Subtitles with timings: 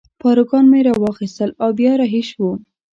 [0.21, 2.51] پاروګان مې را واخیستل او بیا رهي شوو.